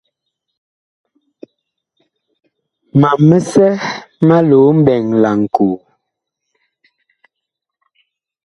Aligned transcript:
Mam 2.99 3.19
misɛ 3.29 3.67
ma 4.27 4.37
loo 4.49 4.69
mɓɛɛŋ 4.77 5.05
laŋkoo. 5.21 5.75